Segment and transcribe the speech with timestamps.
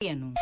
[0.00, 0.32] Pequeno.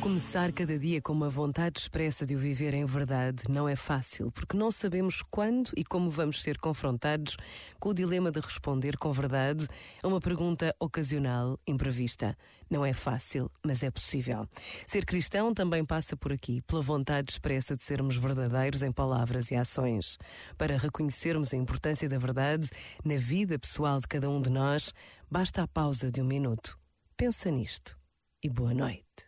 [0.00, 4.30] Começar cada dia com uma vontade expressa de o viver em verdade não é fácil,
[4.30, 7.36] porque não sabemos quando e como vamos ser confrontados
[7.80, 9.66] com o dilema de responder com verdade
[10.00, 12.36] a uma pergunta ocasional, imprevista.
[12.70, 14.48] Não é fácil, mas é possível.
[14.86, 19.56] Ser cristão também passa por aqui, pela vontade expressa de sermos verdadeiros em palavras e
[19.56, 20.16] ações.
[20.56, 22.70] Para reconhecermos a importância da verdade
[23.04, 24.94] na vida pessoal de cada um de nós,
[25.28, 26.78] basta a pausa de um minuto.
[27.16, 27.98] Pensa nisto
[28.40, 29.27] e boa noite.